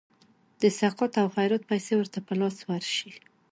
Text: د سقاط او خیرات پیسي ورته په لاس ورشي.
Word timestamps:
د 0.61 0.63
سقاط 0.79 1.13
او 1.21 1.27
خیرات 1.35 1.63
پیسي 1.71 1.93
ورته 1.97 2.19
په 2.27 2.33
لاس 2.41 2.57
ورشي. 2.69 3.11